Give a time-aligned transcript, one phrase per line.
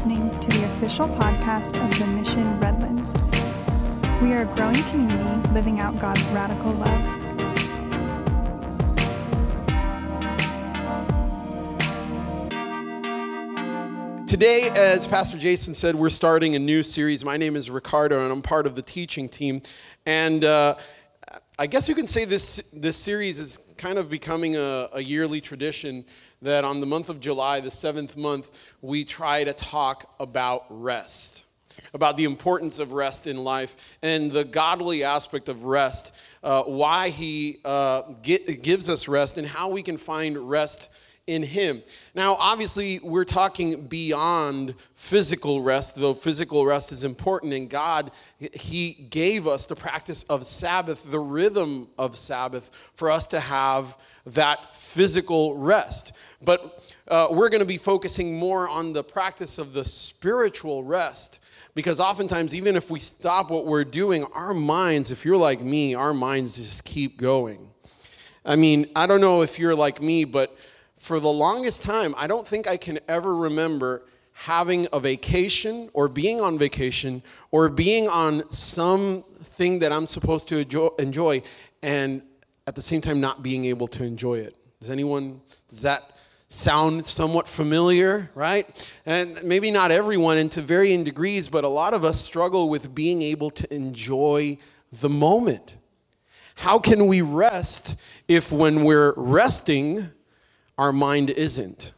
[0.00, 3.12] listening to the official podcast of the Mission Redlands.
[4.22, 7.20] We are a growing community living out God's radical love.
[14.26, 17.22] Today, as Pastor Jason said, we're starting a new series.
[17.22, 19.60] My name is Ricardo, and I'm part of the teaching team.
[20.06, 20.76] And uh,
[21.60, 25.42] I guess you can say this, this series is kind of becoming a, a yearly
[25.42, 26.06] tradition
[26.40, 31.44] that on the month of July, the seventh month, we try to talk about rest,
[31.92, 37.10] about the importance of rest in life and the godly aspect of rest, uh, why
[37.10, 40.88] He uh, get, gives us rest, and how we can find rest
[41.30, 41.82] in Him.
[42.14, 47.52] Now, obviously, we're talking beyond physical rest, though physical rest is important.
[47.52, 53.26] And God, He gave us the practice of Sabbath, the rhythm of Sabbath, for us
[53.28, 53.96] to have
[54.26, 56.12] that physical rest.
[56.42, 61.38] But uh, we're going to be focusing more on the practice of the spiritual rest.
[61.74, 65.94] Because oftentimes, even if we stop what we're doing, our minds, if you're like me,
[65.94, 67.70] our minds just keep going.
[68.44, 70.56] I mean, I don't know if you're like me, but
[71.00, 74.02] for the longest time, I don't think I can ever remember
[74.34, 80.58] having a vacation or being on vacation or being on something that I'm supposed to
[80.98, 81.42] enjoy
[81.82, 82.20] and
[82.66, 84.54] at the same time not being able to enjoy it.
[84.78, 85.40] Does anyone,
[85.70, 86.02] does that
[86.48, 88.66] sound somewhat familiar, right?
[89.06, 92.94] And maybe not everyone and to varying degrees, but a lot of us struggle with
[92.94, 94.58] being able to enjoy
[94.92, 95.78] the moment.
[96.56, 100.10] How can we rest if when we're resting,
[100.80, 101.92] our mind isn't.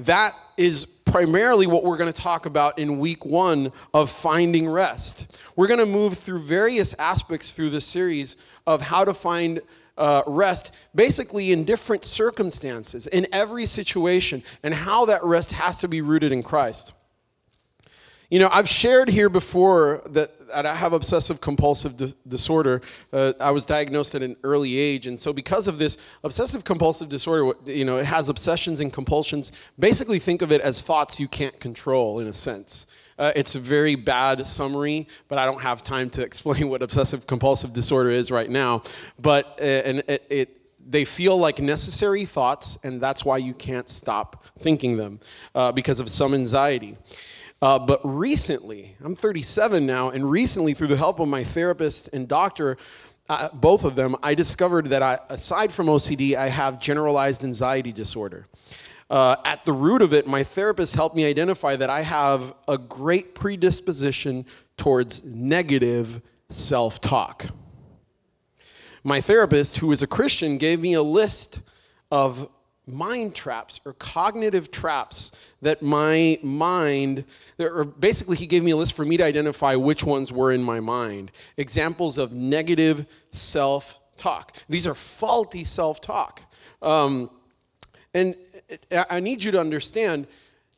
[0.00, 5.40] That is primarily what we're going to talk about in week one of finding rest.
[5.54, 9.60] We're going to move through various aspects through this series of how to find
[9.96, 15.86] uh, rest, basically in different circumstances, in every situation, and how that rest has to
[15.86, 16.92] be rooted in Christ.
[18.30, 22.80] You know, I've shared here before that, I have obsessive compulsive di- disorder.
[23.12, 27.08] Uh, I was diagnosed at an early age, and so because of this obsessive compulsive
[27.08, 29.52] disorder, you know, it has obsessions and compulsions.
[29.78, 32.86] Basically, think of it as thoughts you can't control, in a sense.
[33.18, 37.26] Uh, it's a very bad summary, but I don't have time to explain what obsessive
[37.26, 38.82] compulsive disorder is right now.
[39.20, 43.88] But uh, and it, it they feel like necessary thoughts, and that's why you can't
[43.88, 45.20] stop thinking them
[45.54, 46.96] uh, because of some anxiety.
[47.62, 52.26] Uh, but recently, I'm 37 now, and recently, through the help of my therapist and
[52.26, 52.76] doctor,
[53.28, 57.92] uh, both of them, I discovered that I, aside from OCD, I have generalized anxiety
[57.92, 58.48] disorder.
[59.08, 62.76] Uh, at the root of it, my therapist helped me identify that I have a
[62.76, 64.44] great predisposition
[64.76, 67.46] towards negative self talk.
[69.04, 71.60] My therapist, who is a Christian, gave me a list
[72.10, 72.48] of
[72.86, 77.24] mind traps or cognitive traps that my mind,
[78.00, 80.80] basically, he gave me a list for me to identify which ones were in my
[80.80, 81.30] mind.
[81.56, 84.56] Examples of negative self talk.
[84.68, 86.42] These are faulty self talk.
[86.80, 87.30] Um,
[88.14, 88.34] and
[89.08, 90.26] I need you to understand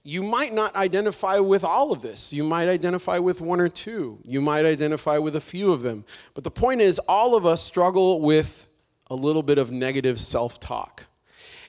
[0.06, 2.31] you might not identify with all of this.
[2.31, 4.19] You might identify with one or two.
[4.22, 6.04] You might identify with a few of them.
[6.34, 8.69] But the point is, all of us struggle with
[9.09, 11.06] a little bit of negative self talk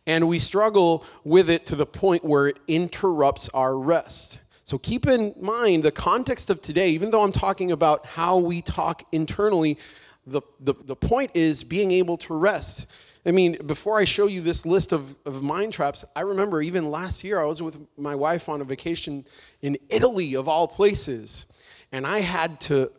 [0.07, 4.39] and we struggle with it to the point where it interrupts our rest.
[4.65, 8.61] So keep in mind the context of today, even though I'm talking about how we
[8.61, 9.77] talk internally,
[10.25, 12.87] the, the, the point is being able to rest.
[13.27, 16.91] I mean, before I show you this list of, of mind traps, I remember even
[16.91, 19.25] last year I was with my wife on a vacation
[19.61, 21.47] in Italy, of all places,
[21.91, 22.91] and I had to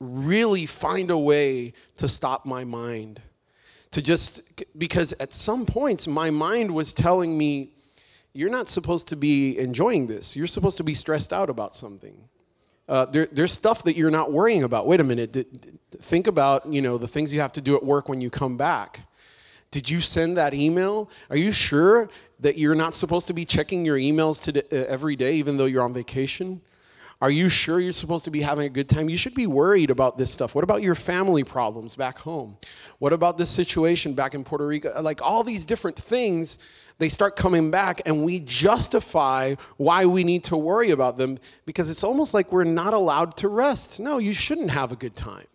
[0.00, 3.20] really find a way to stop my mind
[3.94, 4.42] to just
[4.76, 7.70] because at some points my mind was telling me
[8.32, 10.34] you're not supposed to be enjoying this.
[10.34, 12.16] You're supposed to be stressed out about something.
[12.88, 14.88] Uh, there, there's stuff that you're not worrying about.
[14.88, 15.32] Wait a minute.
[15.32, 18.20] D- d- think about you know the things you have to do at work when
[18.20, 19.02] you come back.
[19.70, 21.08] Did you send that email?
[21.30, 22.08] Are you sure
[22.40, 25.66] that you're not supposed to be checking your emails to, uh, every day even though
[25.66, 26.60] you're on vacation
[27.24, 29.08] are you sure you're supposed to be having a good time?
[29.08, 30.54] You should be worried about this stuff.
[30.54, 32.58] What about your family problems back home?
[32.98, 35.00] What about this situation back in Puerto Rico?
[35.00, 36.58] Like all these different things,
[36.98, 41.88] they start coming back, and we justify why we need to worry about them because
[41.88, 44.00] it's almost like we're not allowed to rest.
[44.00, 45.46] No, you shouldn't have a good time.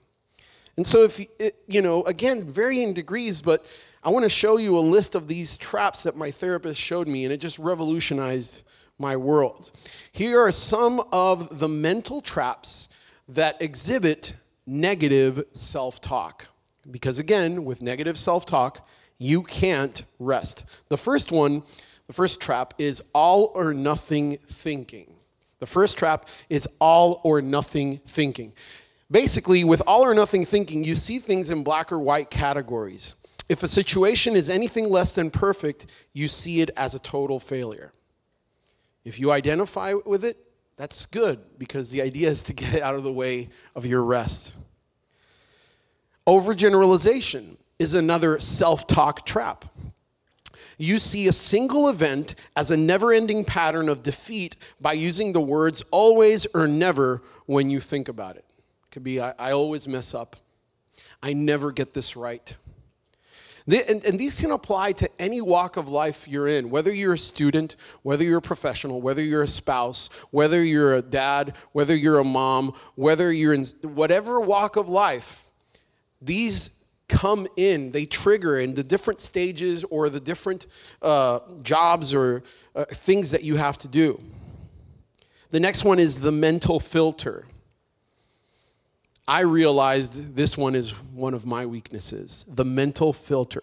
[0.75, 1.23] And so, if
[1.67, 3.63] you know, again, varying degrees, but
[4.03, 7.25] I want to show you a list of these traps that my therapist showed me,
[7.25, 8.63] and it just revolutionized
[8.99, 9.71] my world.
[10.11, 12.89] Here are some of the mental traps
[13.29, 14.35] that exhibit
[14.65, 16.47] negative self talk.
[16.89, 18.87] Because again, with negative self talk,
[19.17, 20.63] you can't rest.
[20.89, 21.63] The first one,
[22.07, 25.13] the first trap is all or nothing thinking.
[25.59, 28.53] The first trap is all or nothing thinking.
[29.11, 33.15] Basically, with all or nothing thinking, you see things in black or white categories.
[33.49, 37.91] If a situation is anything less than perfect, you see it as a total failure.
[39.03, 40.37] If you identify with it,
[40.75, 44.03] that's good because the idea is to get it out of the way of your
[44.03, 44.53] rest.
[46.25, 49.65] Overgeneralization is another self talk trap.
[50.77, 55.41] You see a single event as a never ending pattern of defeat by using the
[55.41, 58.45] words always or never when you think about it.
[58.57, 60.37] it could be, I, I always mess up.
[61.21, 62.55] I never get this right.
[63.71, 67.19] And, and, these can apply to any walk of life you're in, whether you're a
[67.19, 72.17] student, whether you're a professional, whether you're a spouse, whether you're a dad, whether you're
[72.17, 75.51] a mom, whether you're in whatever walk of life.
[76.21, 80.67] These come in, they trigger in the different stages or the different
[81.01, 82.43] uh, jobs or
[82.75, 84.19] uh, things that you have to do.
[85.51, 87.45] The next one is the mental filter.
[89.29, 93.61] I realized this one is one of my weaknesses the mental filter.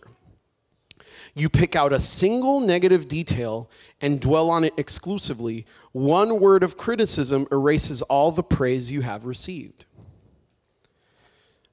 [1.34, 3.68] You pick out a single negative detail
[4.00, 5.66] and dwell on it exclusively.
[5.90, 9.86] One word of criticism erases all the praise you have received.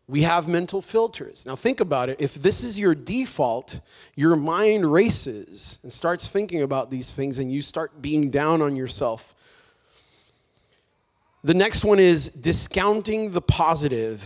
[0.08, 1.46] We have mental filters.
[1.46, 2.20] Now, think about it.
[2.20, 3.80] If this is your default,
[4.16, 8.76] your mind races and starts thinking about these things, and you start being down on
[8.76, 9.33] yourself
[11.44, 14.26] the next one is discounting the positive.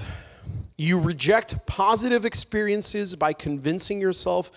[0.77, 4.51] You reject positive experiences by convincing yourself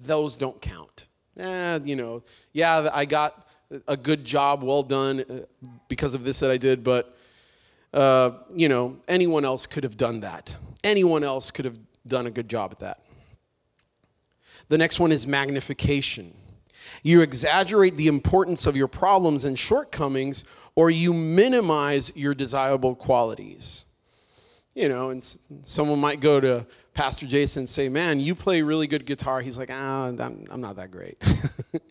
[0.00, 1.06] those don't count.
[1.36, 2.22] Eh, you know,
[2.52, 3.48] yeah, I got
[3.88, 7.16] a good job, well done uh, because of this that I did, but,
[7.92, 10.54] uh, you know, anyone else could have done that.
[10.84, 13.00] Anyone else could have done a good job at that.
[14.68, 16.32] The next one is magnification.
[17.02, 20.44] You exaggerate the importance of your problems and shortcomings
[20.76, 23.84] or you minimize your desirable qualities.
[24.74, 25.22] You know, and
[25.62, 29.40] someone might go to Pastor Jason and say, Man, you play really good guitar.
[29.40, 31.16] He's like, Ah, I'm, I'm not that great.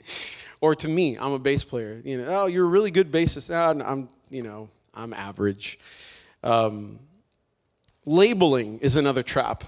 [0.62, 2.02] or to me, I'm a bass player.
[2.04, 3.54] You know, oh, you're a really good bassist.
[3.54, 5.80] Ah, I'm, you know, I'm average.
[6.44, 7.00] Um,
[8.06, 9.64] labeling is another trap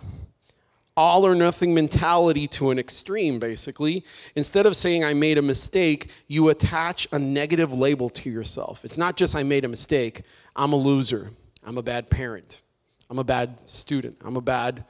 [0.97, 4.05] all or nothing mentality to an extreme, basically.
[4.35, 8.85] Instead of saying, I made a mistake, you attach a negative label to yourself.
[8.85, 10.21] It's not just, I made a mistake,
[10.55, 11.31] I'm a loser,
[11.65, 12.61] I'm a bad parent,
[13.09, 14.85] I'm a bad student, I'm a bad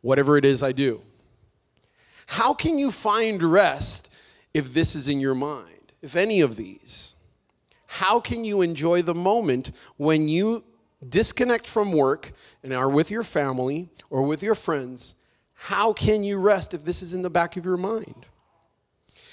[0.00, 1.02] whatever it is I do.
[2.26, 4.10] How can you find rest
[4.54, 7.14] if this is in your mind, if any of these?
[7.86, 10.62] How can you enjoy the moment when you
[11.08, 12.32] disconnect from work
[12.62, 15.14] and are with your family or with your friends
[15.60, 18.26] how can you rest if this is in the back of your mind?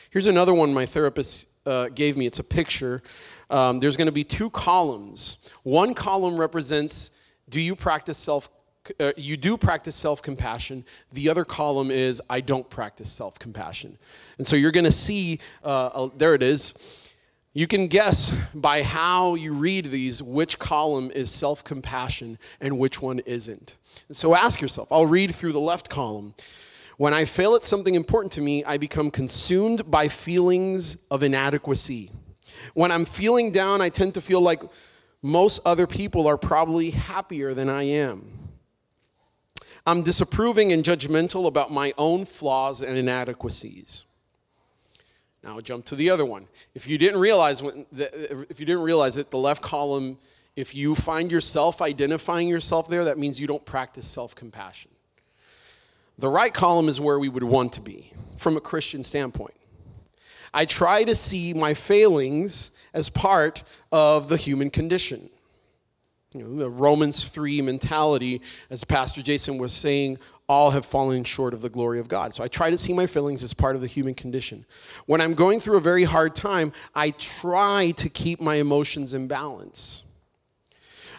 [0.09, 2.25] Here's another one my therapist uh, gave me.
[2.25, 3.03] It's a picture.
[3.51, 5.49] Um, there's going to be two columns.
[5.61, 7.11] One column represents
[7.47, 8.49] do you practice self
[8.99, 10.83] uh, you do practice self compassion.
[11.13, 13.95] The other column is I don't practice self compassion.
[14.39, 16.73] And so you're going to see, uh, there it is.
[17.57, 23.01] You can guess by how you read these which column is self compassion and which
[23.01, 23.77] one isn't.
[24.11, 26.33] So ask yourself I'll read through the left column.
[26.97, 32.11] When I fail at something important to me, I become consumed by feelings of inadequacy.
[32.73, 34.61] When I'm feeling down, I tend to feel like
[35.21, 38.49] most other people are probably happier than I am.
[39.85, 44.03] I'm disapproving and judgmental about my own flaws and inadequacies.
[45.45, 46.47] Now jump to the other one.
[46.73, 47.83] If you didn't realize uh,
[48.49, 50.17] if you didn't realize it, the left column,
[50.55, 54.89] if you find yourself identifying yourself there, that means you don't practice self-compassion.
[56.17, 59.53] The right column is where we would want to be from a Christian standpoint.
[60.51, 63.61] I try to see my failings as part
[63.91, 65.29] of the human condition.
[66.35, 71.53] You know, the Romans 3 mentality, as Pastor Jason was saying all have fallen short
[71.53, 72.33] of the glory of God.
[72.33, 74.65] So I try to see my feelings as part of the human condition.
[75.05, 79.27] When I'm going through a very hard time, I try to keep my emotions in
[79.27, 80.03] balance.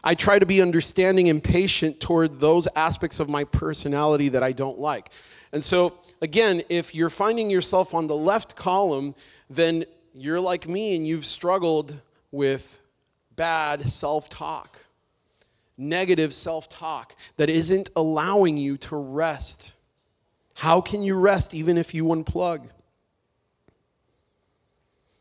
[0.05, 4.53] I try to be understanding and patient toward those aspects of my personality that I
[4.53, 5.09] don't like.
[5.51, 9.15] And so, again, if you're finding yourself on the left column,
[9.49, 11.95] then you're like me and you've struggled
[12.31, 12.81] with
[13.35, 14.83] bad self talk
[15.77, 19.73] negative self talk that isn't allowing you to rest.
[20.55, 22.69] How can you rest even if you unplug?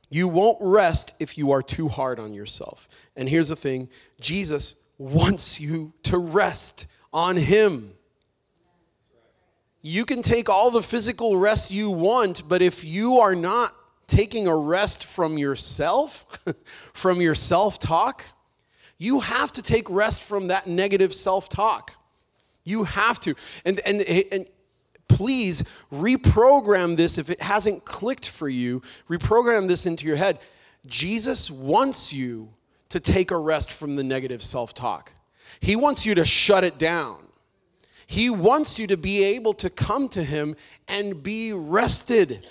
[0.09, 2.87] You won't rest if you are too hard on yourself.
[3.15, 7.91] And here's the thing Jesus wants you to rest on Him.
[9.81, 13.71] You can take all the physical rest you want, but if you are not
[14.07, 16.39] taking a rest from yourself,
[16.93, 18.23] from your self talk,
[18.97, 21.93] you have to take rest from that negative self talk.
[22.63, 23.35] You have to.
[23.65, 24.47] And, and, and
[25.07, 28.81] please reprogram this if it hasn't clicked for you.
[29.09, 30.39] Reprogram this into your head.
[30.87, 32.49] Jesus wants you
[32.89, 35.11] to take a rest from the negative self talk,
[35.59, 37.17] He wants you to shut it down.
[38.07, 40.55] He wants you to be able to come to Him
[40.87, 42.47] and be rested.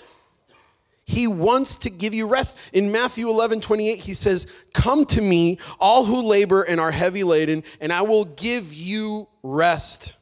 [1.05, 2.57] He wants to give you rest.
[2.73, 7.23] In Matthew 11, 28, he says, Come to me, all who labor and are heavy
[7.23, 10.15] laden, and I will give you rest.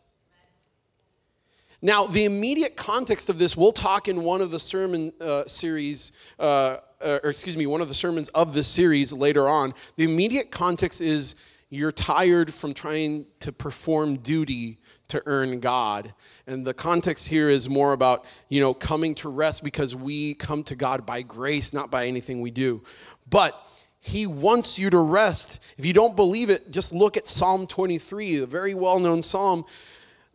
[1.82, 6.12] Now, the immediate context of this, we'll talk in one of the sermon uh, series,
[6.38, 9.74] uh, uh, or excuse me, one of the sermons of this series later on.
[9.96, 11.36] The immediate context is
[11.76, 16.14] you're tired from trying to perform duty to earn God.
[16.48, 20.64] And the context here is more about, you know, coming to rest because we come
[20.66, 22.82] to God by grace, not by anything we do.
[23.30, 23.56] But
[24.00, 25.60] he wants you to rest.
[25.78, 29.66] If you don't believe it, just look at Psalm 23, a very well known psalm.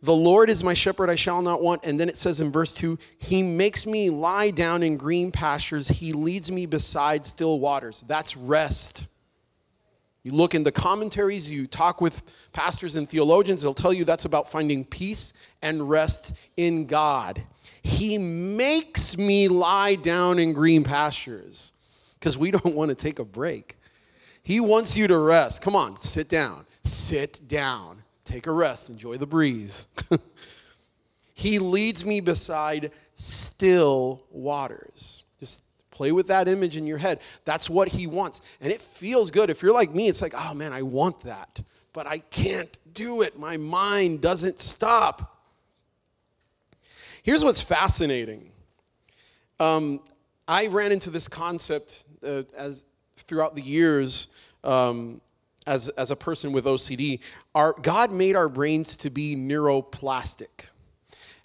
[0.01, 1.83] The Lord is my shepherd, I shall not want.
[1.83, 5.87] And then it says in verse 2 He makes me lie down in green pastures,
[5.87, 8.03] He leads me beside still waters.
[8.07, 9.05] That's rest.
[10.23, 12.21] You look in the commentaries, you talk with
[12.51, 17.41] pastors and theologians, they'll tell you that's about finding peace and rest in God.
[17.81, 21.71] He makes me lie down in green pastures
[22.19, 23.77] because we don't want to take a break.
[24.43, 25.61] He wants you to rest.
[25.61, 26.65] Come on, sit down.
[26.83, 28.03] Sit down.
[28.25, 28.89] Take a rest.
[28.89, 29.87] Enjoy the breeze.
[31.33, 35.23] he leads me beside still waters.
[35.99, 37.19] Play with that image in your head.
[37.43, 38.39] That's what he wants.
[38.61, 39.49] And it feels good.
[39.49, 41.59] If you're like me, it's like, oh man, I want that,
[41.91, 43.37] but I can't do it.
[43.37, 45.43] My mind doesn't stop.
[47.21, 48.49] Here's what's fascinating.
[49.59, 49.99] Um,
[50.47, 52.85] I ran into this concept uh, as
[53.17, 54.27] throughout the years
[54.63, 55.19] um,
[55.67, 57.19] as, as a person with OCD.
[57.53, 60.67] Our, God made our brains to be neuroplastic.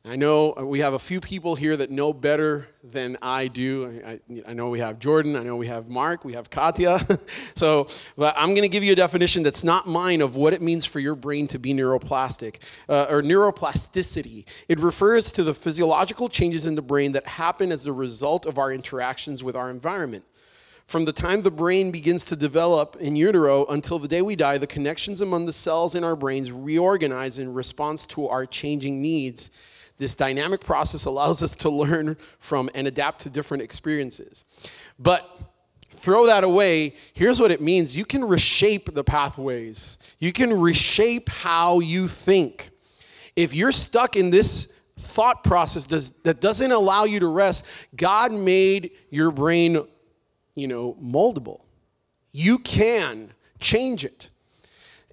[0.06, 4.02] I know we have a few people here that know better than I do.
[4.04, 7.00] I, I, I know we have Jordan, I know we have Mark, we have Katya.
[7.54, 10.60] so, but I'm going to give you a definition that's not mine of what it
[10.60, 12.56] means for your brain to be neuroplastic
[12.86, 14.44] uh, or neuroplasticity.
[14.68, 18.58] It refers to the physiological changes in the brain that happen as a result of
[18.58, 20.26] our interactions with our environment.
[20.86, 24.58] From the time the brain begins to develop in utero until the day we die,
[24.58, 29.50] the connections among the cells in our brains reorganize in response to our changing needs
[29.98, 34.44] this dynamic process allows us to learn from and adapt to different experiences.
[34.98, 35.28] But
[35.88, 36.94] throw that away.
[37.14, 42.70] Here's what it means you can reshape the pathways, you can reshape how you think.
[43.36, 48.92] If you're stuck in this thought process that doesn't allow you to rest, God made
[49.10, 49.84] your brain,
[50.54, 51.62] you know, moldable.
[52.30, 54.30] You can change it.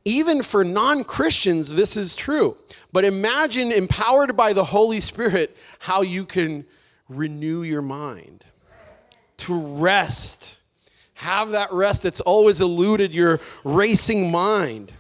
[0.03, 2.57] Even for non Christians, this is true.
[2.91, 6.65] But imagine, empowered by the Holy Spirit, how you can
[7.07, 8.45] renew your mind,
[9.37, 10.57] to rest.
[11.15, 14.91] Have that rest that's always eluded your racing mind.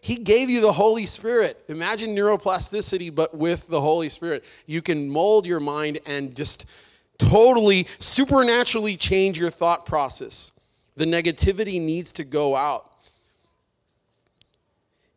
[0.00, 1.64] He gave you the Holy Spirit.
[1.66, 4.44] Imagine neuroplasticity, but with the Holy Spirit.
[4.66, 6.66] You can mold your mind and just
[7.18, 10.52] totally supernaturally change your thought process.
[10.96, 12.92] The negativity needs to go out.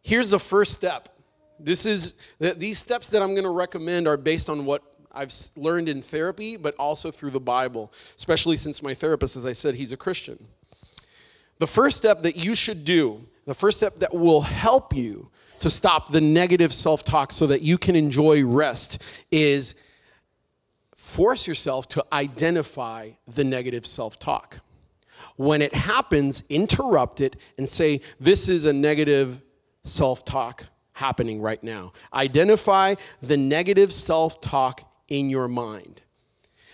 [0.02, 1.10] Here's the first step.
[1.60, 5.90] This is these steps that I'm going to recommend are based on what I've learned
[5.90, 9.92] in therapy, but also through the Bible, especially since my therapist, as I said, he's
[9.92, 10.48] a Christian.
[11.58, 15.30] The first step that you should do, the first step that will help you
[15.60, 19.02] to stop the negative self talk so that you can enjoy rest,
[19.32, 19.76] is
[20.96, 24.60] force yourself to identify the negative self talk.
[25.36, 29.42] When it happens, interrupt it and say, This is a negative
[29.84, 31.94] self talk happening right now.
[32.14, 36.02] Identify the negative self talk in your mind.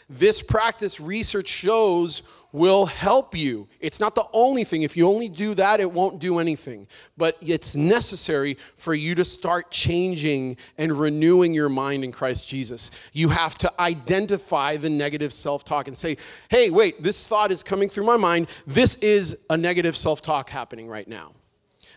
[0.09, 2.21] This practice, research shows,
[2.51, 3.67] will help you.
[3.81, 4.83] It's not the only thing.
[4.83, 6.87] If you only do that, it won't do anything.
[7.17, 12.91] But it's necessary for you to start changing and renewing your mind in Christ Jesus.
[13.11, 16.17] You have to identify the negative self talk and say,
[16.49, 18.47] hey, wait, this thought is coming through my mind.
[18.65, 21.33] This is a negative self talk happening right now.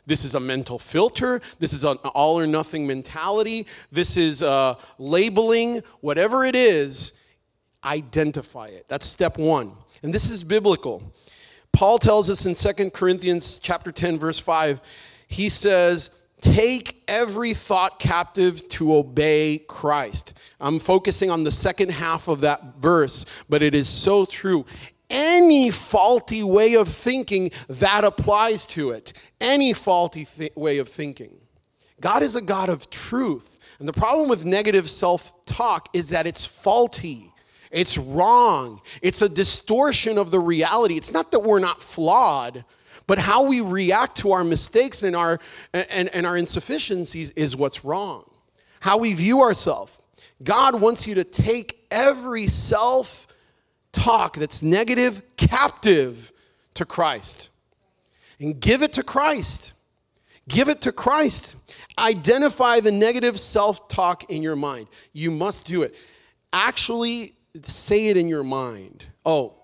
[0.08, 1.40] This is a mental filter.
[1.58, 3.66] This is an all or nothing mentality.
[3.92, 5.82] This is uh, labeling.
[6.00, 7.12] Whatever it is,
[7.84, 8.86] identify it.
[8.88, 9.72] That's step one.
[10.02, 11.12] And this is biblical.
[11.72, 14.80] Paul tells us in 2 Corinthians chapter 10, verse 5,
[15.28, 16.10] he says,
[16.40, 20.34] Take every thought captive to obey Christ.
[20.60, 24.64] I'm focusing on the second half of that verse, but it is so true.
[25.10, 29.12] Any faulty way of thinking, that applies to it.
[29.40, 31.34] Any faulty th- way of thinking.
[32.00, 33.58] God is a God of truth.
[33.78, 37.32] And the problem with negative self talk is that it's faulty.
[37.70, 38.80] It's wrong.
[39.02, 40.96] It's a distortion of the reality.
[40.96, 42.64] It's not that we're not flawed,
[43.06, 45.38] but how we react to our mistakes and our,
[45.72, 48.28] and, and our insufficiencies is what's wrong.
[48.80, 49.98] How we view ourselves.
[50.42, 53.27] God wants you to take every self
[53.98, 56.32] talk that's negative captive
[56.74, 57.50] to Christ
[58.40, 59.72] and give it to Christ.
[60.48, 61.56] Give it to Christ.
[61.98, 64.86] Identify the negative self talk in your mind.
[65.12, 65.94] You must do it.
[66.52, 69.04] Actually, say it in your mind.
[69.26, 69.54] Oh,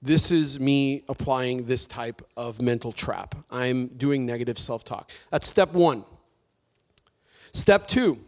[0.00, 3.34] this is me applying this type of mental trap.
[3.50, 5.10] I'm doing negative self talk.
[5.30, 6.04] That's step one.
[7.52, 8.18] Step two,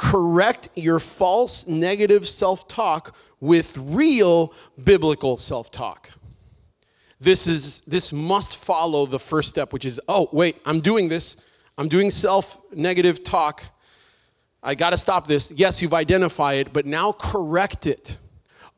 [0.00, 6.08] correct your false negative self talk with real biblical self talk.
[7.20, 11.36] This, is, this must follow the first step, which is oh, wait, I'm doing this.
[11.76, 13.62] I'm doing self negative talk.
[14.62, 15.50] I got to stop this.
[15.50, 18.16] Yes, you've identified it, but now correct it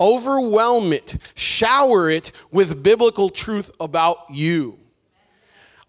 [0.00, 4.76] overwhelm it, shower it with biblical truth about you,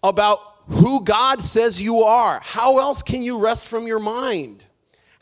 [0.04, 0.38] about
[0.68, 2.38] who God says you are.
[2.40, 4.64] How else can you rest from your mind?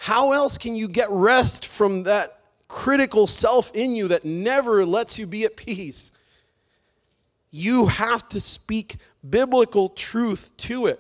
[0.03, 2.31] How else can you get rest from that
[2.67, 6.11] critical self in you that never lets you be at peace?
[7.53, 8.97] You have to speak
[9.31, 10.99] biblical truth to it.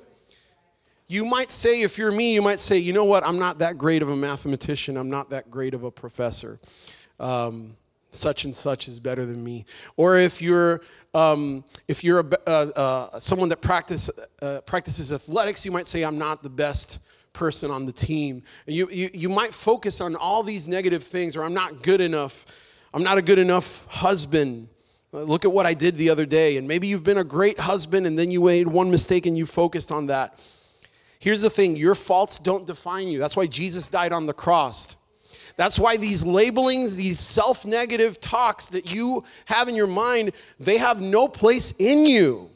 [1.08, 3.76] You might say, if you're me, you might say, you know what, I'm not that
[3.76, 6.60] great of a mathematician, I'm not that great of a professor.
[7.18, 7.76] Um,
[8.12, 9.64] such and such is better than me.
[9.96, 10.80] Or if you're
[11.12, 12.50] um, if you're a, uh,
[13.10, 14.08] uh, someone that practice,
[14.40, 17.00] uh, practices athletics, you might say, I'm not the best
[17.32, 18.42] person on the team.
[18.66, 22.44] You, you, you might focus on all these negative things, or I'm not good enough.
[22.94, 24.68] I'm not a good enough husband.
[25.14, 26.56] Uh, look at what I did the other day.
[26.56, 29.46] And maybe you've been a great husband, and then you made one mistake and you
[29.46, 30.38] focused on that.
[31.18, 33.18] Here's the thing your faults don't define you.
[33.18, 34.96] That's why Jesus died on the cross.
[35.56, 40.78] That's why these labelings, these self negative talks that you have in your mind, they
[40.78, 42.50] have no place in you.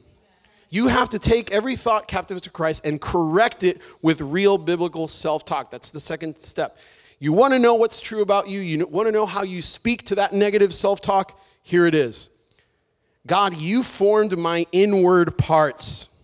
[0.77, 5.09] You have to take every thought captive to Christ and correct it with real biblical
[5.09, 5.71] self talk.
[5.71, 6.77] That's the second step.
[7.19, 10.05] You want to know what's true about you, you want to know how you speak
[10.05, 11.41] to that negative self talk?
[11.63, 12.37] Here it is
[13.27, 16.15] God, you formed my inward parts.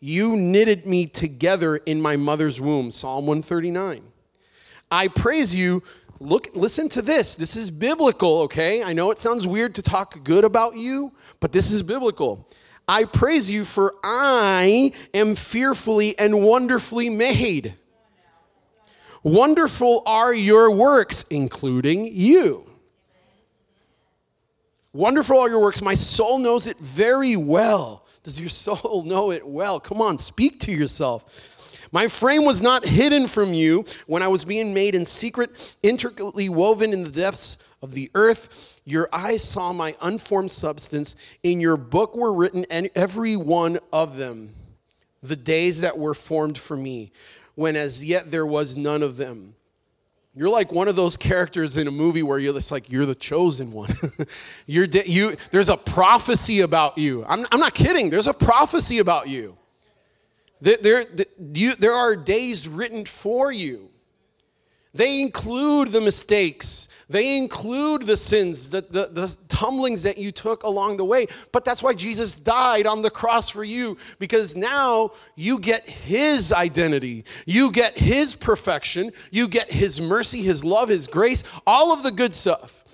[0.00, 2.90] You knitted me together in my mother's womb.
[2.90, 4.02] Psalm 139.
[4.90, 5.84] I praise you.
[6.18, 7.36] Look, listen to this.
[7.36, 8.82] This is biblical, okay?
[8.82, 12.48] I know it sounds weird to talk good about you, but this is biblical.
[12.88, 17.74] I praise you, for I am fearfully and wonderfully made.
[19.22, 22.64] Wonderful are your works, including you.
[24.92, 25.82] Wonderful are your works.
[25.82, 28.06] My soul knows it very well.
[28.22, 29.80] Does your soul know it well?
[29.80, 31.52] Come on, speak to yourself.
[31.90, 36.48] My frame was not hidden from you when I was being made in secret, intricately
[36.48, 38.80] woven in the depths of the earth.
[38.84, 41.16] Your eyes saw my unformed substance.
[41.42, 44.54] In your book were written, every one of them,
[45.22, 47.12] the days that were formed for me,
[47.54, 49.54] when as yet there was none of them.
[50.34, 53.14] You're like one of those characters in a movie where you're just like you're the
[53.14, 53.94] chosen one.
[54.66, 55.34] you're de- you.
[55.50, 57.24] There's a prophecy about you.
[57.24, 58.10] I'm, I'm not kidding.
[58.10, 59.56] There's a prophecy about you.
[60.60, 61.02] There, there,
[61.38, 63.90] you, there are days written for you.
[64.96, 66.88] They include the mistakes.
[67.08, 71.26] They include the sins, the, the, the, tumblings that you took along the way.
[71.52, 76.52] But that's why Jesus died on the cross for you, because now you get his
[76.52, 77.24] identity.
[77.46, 79.12] You get his perfection.
[79.30, 82.84] You get his mercy, his love, his grace, all of the good stuff.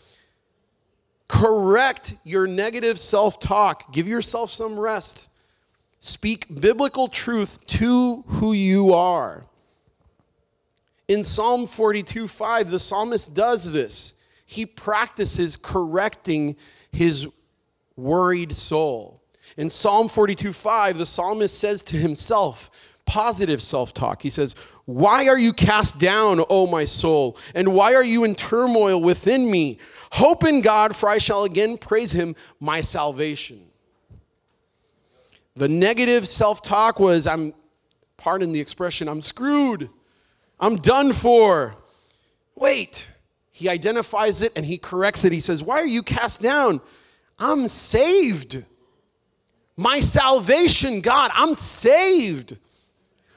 [1.27, 3.93] Correct your negative self talk.
[3.93, 5.31] Give yourself some rest.
[6.01, 9.45] Speak biblical truth to who you are.
[11.09, 14.21] In Psalm 42 5, the psalmist does this.
[14.47, 16.57] He practices correcting
[16.91, 17.27] his
[17.97, 19.23] worried soul.
[19.57, 22.71] In Psalm 42 5, the psalmist says to himself,
[23.05, 24.23] positive self talk.
[24.23, 27.37] He says, Why are you cast down, O my soul?
[27.55, 29.79] And why are you in turmoil within me?
[30.13, 33.61] Hope in God, for I shall again praise him, my salvation.
[35.55, 37.55] The negative self talk was, I'm,
[38.17, 39.91] pardon the expression, I'm screwed.
[40.63, 41.75] I'm done for.
[42.55, 43.07] Wait.
[43.51, 45.33] He identifies it and he corrects it.
[45.33, 46.81] He says, Why are you cast down?
[47.39, 48.65] I'm saved.
[49.77, 52.57] My salvation, God, I'm saved.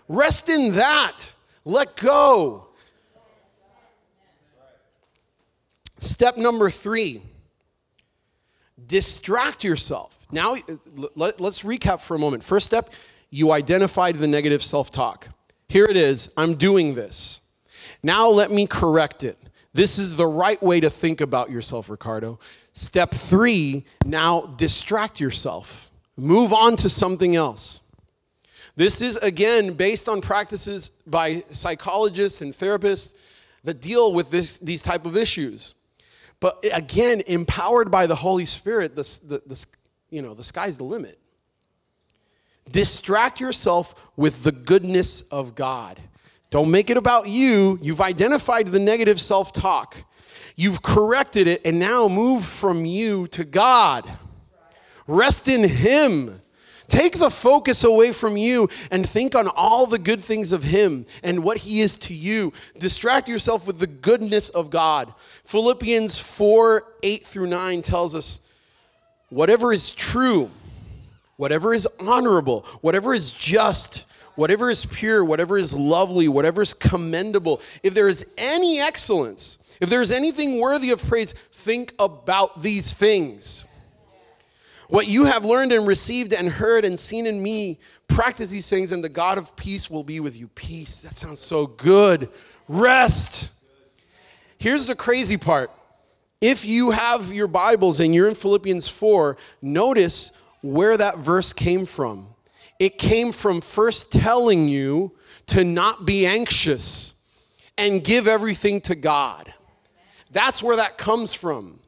[0.08, 1.26] Rest in that.
[1.66, 2.68] Let go.
[6.00, 7.22] Step number three
[8.88, 10.28] distract yourself.
[10.32, 10.56] Now,
[11.16, 12.44] let, us recap for a moment.
[12.44, 12.90] First step,
[13.30, 15.28] you identified the negative self talk.
[15.76, 17.42] Here it is I'm doing this.
[18.02, 19.38] Now, let me correct it.
[19.74, 22.40] This is the right way to think about yourself, Ricardo.
[22.72, 25.92] Step three, now distract yourself.
[26.16, 27.82] Move on to something else.
[28.78, 33.18] This is, again, based on practices by psychologists and therapists
[33.66, 35.74] that deal with this, these type of issues.
[36.40, 39.66] But again, empowered by the Holy Spirit, the, the, the,
[40.10, 41.20] you know, the sky's the limit.
[42.72, 46.00] Distract yourself with the goodness of God.
[46.50, 47.78] Don't make it about you.
[47.82, 49.98] You've identified the negative self talk,
[50.56, 54.10] you've corrected it, and now move from you to God.
[55.08, 56.42] Rest in Him.
[56.88, 61.08] Take the focus away from you and think on all the good things of Him
[61.24, 62.54] and what He is to you.
[62.78, 65.12] Distract yourself with the goodness of God.
[65.46, 68.40] Philippians 4 8 through 9 tells us
[69.30, 70.50] whatever is true,
[71.38, 77.62] whatever is honorable, whatever is just, whatever is pure, whatever is lovely, whatever is commendable,
[77.84, 82.94] if there is any excellence, if there is anything worthy of praise, think about these
[82.94, 83.66] things.
[84.88, 88.92] What you have learned and received and heard and seen in me, practice these things,
[88.92, 90.48] and the God of peace will be with you.
[90.50, 92.30] Peace, that sounds so good.
[92.68, 93.50] Rest.
[94.60, 95.72] Here's the crazy part.
[96.40, 100.32] If you have your Bibles and you're in Philippians 4, notice
[100.66, 102.28] where that verse came from.
[102.80, 105.12] It came from first telling you
[105.48, 107.14] to not be anxious
[107.78, 109.54] and give everything to God.
[110.32, 111.80] That's where that comes from.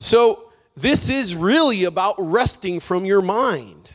[0.00, 0.42] So,
[0.76, 3.94] this is really about resting from your mind.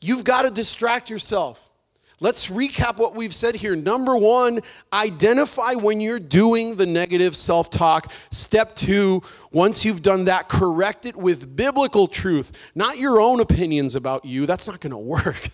[0.00, 1.70] You've got to distract yourself.
[2.20, 3.74] Let's recap what we've said here.
[3.74, 4.60] Number one,
[4.92, 8.12] identify when you're doing the negative self talk.
[8.30, 13.96] Step two, once you've done that, correct it with biblical truth, not your own opinions
[13.96, 14.46] about you.
[14.46, 15.50] That's not going to work.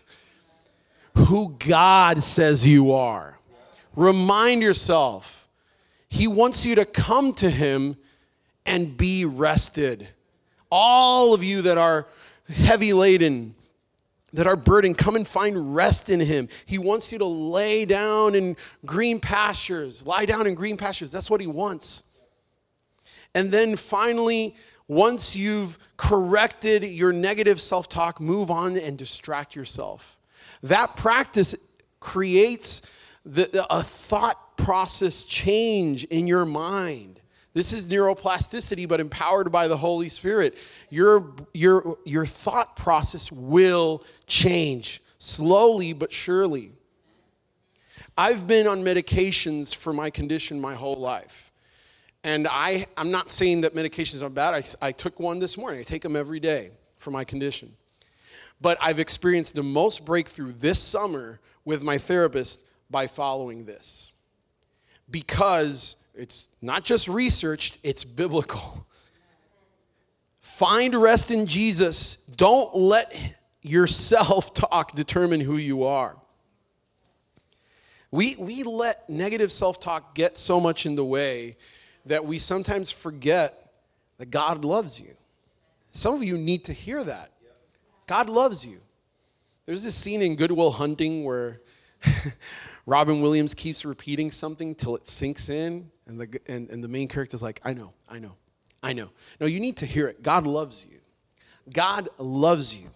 [1.16, 3.38] Who God says you are.
[3.96, 5.48] Remind yourself,
[6.08, 7.96] He wants you to come to Him
[8.66, 10.08] and be rested.
[10.70, 12.06] All of you that are
[12.48, 13.54] heavy laden,
[14.32, 16.48] that are burdened, come and find rest in Him.
[16.66, 21.10] He wants you to lay down in green pastures, lie down in green pastures.
[21.10, 22.04] That's what He wants.
[23.34, 24.56] And then finally,
[24.88, 30.18] once you've corrected your negative self talk, move on and distract yourself.
[30.62, 31.54] That practice
[32.00, 32.82] creates
[33.24, 37.19] the, a thought process change in your mind.
[37.52, 40.56] This is neuroplasticity, but empowered by the Holy Spirit.
[40.88, 46.72] Your, your, your thought process will change slowly but surely.
[48.16, 51.50] I've been on medications for my condition my whole life.
[52.22, 54.54] And I, I'm not saying that medications are bad.
[54.54, 55.80] I, I took one this morning.
[55.80, 57.74] I take them every day for my condition.
[58.60, 64.12] But I've experienced the most breakthrough this summer with my therapist by following this.
[65.10, 68.86] Because it's not just researched, it's biblical.
[70.40, 72.26] Find rest in Jesus.
[72.36, 73.16] Don't let
[73.62, 76.16] yourself talk determine who you are.
[78.10, 81.56] We, we let negative self talk get so much in the way
[82.06, 83.72] that we sometimes forget
[84.18, 85.16] that God loves you.
[85.90, 87.30] Some of you need to hear that.
[88.06, 88.78] God loves you.
[89.64, 91.60] There's this scene in Good Will Hunting where
[92.86, 97.08] Robin Williams keeps repeating something till it sinks in, and the, and, and the main
[97.08, 98.32] character's like, I know, I know,
[98.82, 99.10] I know.
[99.40, 100.22] No, you need to hear it.
[100.22, 100.98] God loves you.
[101.72, 102.88] God loves you.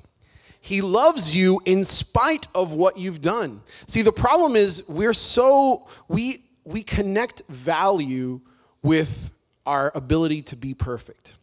[0.60, 3.62] He loves you in spite of what you've done.
[3.86, 8.40] See, the problem is we're so, we, we connect value
[8.82, 9.32] with
[9.64, 11.34] our ability to be perfect.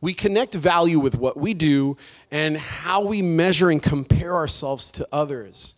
[0.00, 1.96] We connect value with what we do
[2.30, 5.74] and how we measure and compare ourselves to others.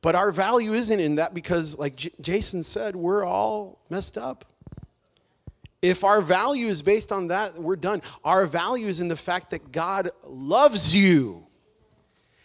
[0.00, 4.44] But our value isn't in that because, like J- Jason said, we're all messed up.
[5.80, 8.02] If our value is based on that, we're done.
[8.24, 11.46] Our value is in the fact that God loves you.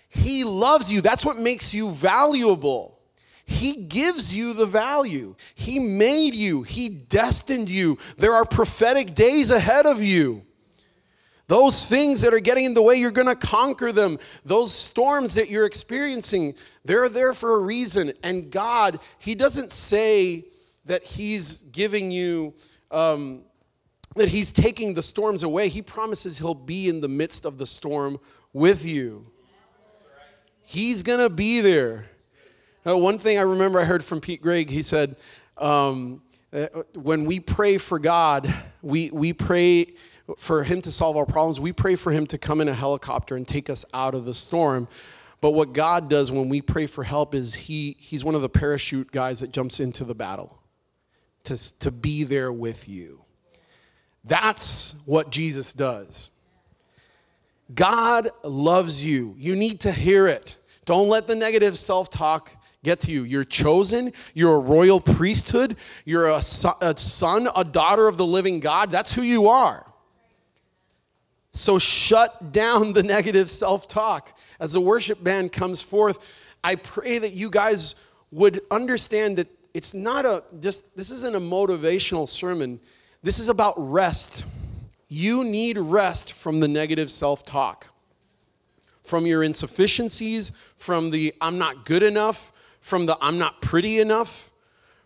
[0.10, 1.02] He loves you.
[1.02, 3.00] That's what makes you valuable.
[3.46, 5.36] He gives you the value.
[5.56, 7.98] He made you, He destined you.
[8.18, 10.44] There are prophetic days ahead of you.
[11.48, 14.18] Those things that are getting in the way, you're going to conquer them.
[14.46, 18.14] Those storms that you're experiencing, they're there for a reason.
[18.24, 20.46] And God, He doesn't say
[20.86, 22.54] that He's giving you,
[22.94, 23.44] um,
[24.16, 25.68] that He's taking the storms away.
[25.68, 28.20] He promises He'll be in the midst of the storm
[28.54, 29.26] with you.
[30.62, 32.06] He's going to be there.
[32.86, 35.16] Uh, one thing I remember I heard from Pete Greig, he said,
[35.58, 39.88] um, uh, when we pray for God, we, we pray
[40.38, 41.60] for Him to solve our problems.
[41.60, 44.34] We pray for Him to come in a helicopter and take us out of the
[44.34, 44.88] storm.
[45.42, 48.50] But what God does when we pray for help is he, He's one of the
[48.50, 50.63] parachute guys that jumps into the battle
[51.44, 53.22] to, to be there with you.
[54.24, 56.30] That's what Jesus does.
[57.74, 59.36] God loves you.
[59.38, 60.58] You need to hear it.
[60.86, 63.24] Don't let the negative self talk get to you.
[63.24, 64.14] You're chosen.
[64.34, 65.78] You're a royal priesthood.
[66.06, 68.92] You're a, son, a daughter of the living God.
[68.92, 69.86] That's who you are.
[71.54, 74.38] So shut down the negative self talk.
[74.60, 76.30] As the worship band comes forth,
[76.64, 77.96] I pray that you guys
[78.32, 82.80] would understand that it's not a just, this isn't a motivational sermon.
[83.24, 84.46] This is about rest.
[85.08, 87.88] You need rest from the negative self talk,
[89.02, 94.52] from your insufficiencies, from the I'm not good enough, from the I'm not pretty enough,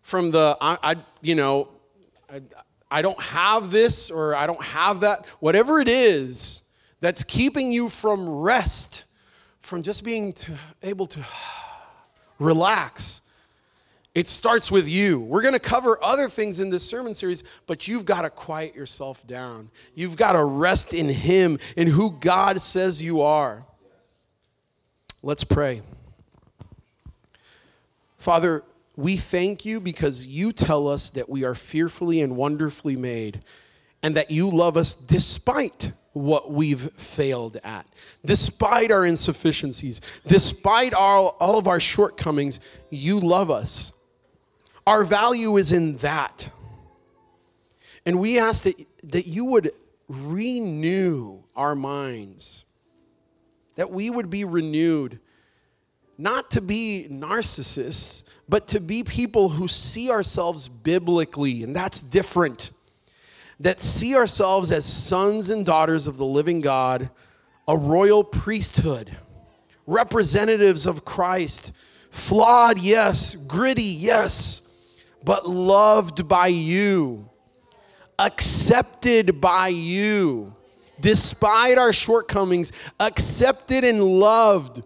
[0.01, 1.69] from the I, I you know,
[2.29, 2.41] I,
[2.89, 5.25] I don't have this or I don't have that.
[5.39, 6.63] Whatever it is
[6.99, 9.05] that's keeping you from rest,
[9.59, 10.53] from just being to,
[10.83, 11.19] able to
[12.39, 13.21] relax
[14.17, 15.19] it starts with you.
[15.19, 18.73] We're going to cover other things in this sermon series, but you've got to quiet
[18.73, 19.69] yourself down.
[19.93, 23.63] You've got to rest in Him, in who God says you are.
[25.21, 25.83] Let's pray.
[28.17, 28.63] Father,
[28.95, 33.43] we thank you because you tell us that we are fearfully and wonderfully made,
[34.01, 37.85] and that you love us despite what we've failed at,
[38.25, 42.59] despite our insufficiencies, despite all, all of our shortcomings.
[42.89, 43.93] You love us.
[44.87, 46.49] Our value is in that.
[48.05, 49.71] And we ask that, that you would
[50.07, 52.63] renew our minds,
[53.75, 55.19] that we would be renewed,
[56.17, 62.71] not to be narcissists, but to be people who see ourselves biblically, and that's different.
[63.59, 67.09] That see ourselves as sons and daughters of the living God,
[67.67, 69.17] a royal priesthood,
[69.85, 71.73] representatives of Christ,
[72.09, 74.63] flawed, yes, gritty, yes
[75.23, 77.29] but loved by you,
[78.19, 80.55] accepted by you,
[80.99, 84.83] despite our shortcomings, accepted and loved.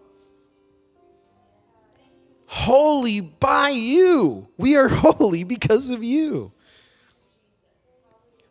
[2.46, 4.48] Holy by you.
[4.58, 6.52] We are holy because of you.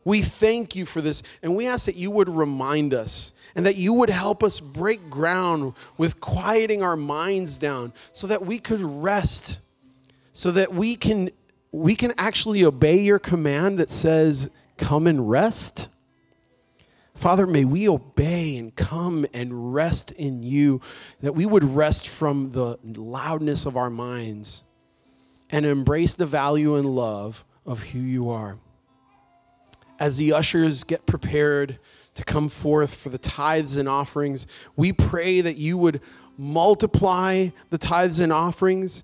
[0.04, 3.76] We thank you for this, and we ask that you would remind us and that
[3.76, 8.82] you would help us break ground with quieting our minds down so that we could
[8.82, 9.60] rest,
[10.34, 11.30] so that we can
[11.72, 15.88] we can actually obey your command that says, Come and rest.
[17.14, 20.82] Father, may we obey and come and rest in you,
[21.22, 24.64] that we would rest from the loudness of our minds
[25.52, 28.58] and embrace the value and love of who you are.
[30.00, 31.78] As the ushers get prepared
[32.16, 36.02] to come forth for the tithes and offerings, we pray that you would
[36.38, 39.04] multiply the tithes and offerings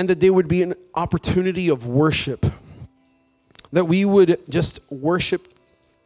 [0.00, 2.46] and that there would be an opportunity of worship.
[3.70, 5.46] That we would just worship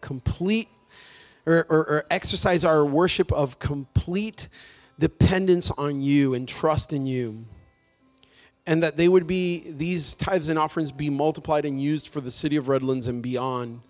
[0.01, 0.67] complete
[1.47, 4.49] or, or, or, exercise our worship of complete
[4.99, 7.45] dependence on you and trust in you.
[8.67, 12.33] And that they would be, these tithes and offerings be multiplied and used for the
[12.33, 13.81] city of Redlands and beyond,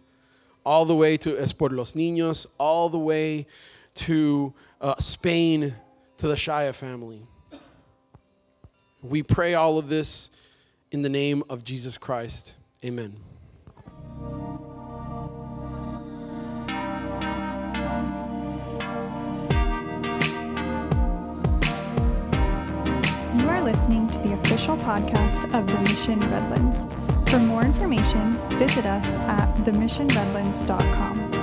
[0.66, 3.46] all the way to Es por los Niños, all the way
[3.94, 5.74] to uh, Spain,
[6.18, 7.26] to the Shaya family.
[9.04, 10.30] We pray all of this
[10.90, 12.54] in the name of Jesus Christ.
[12.82, 13.16] Amen.
[23.36, 26.86] You are listening to the official podcast of The Mission Redlands.
[27.30, 31.33] For more information, visit us at themissionredlands.com.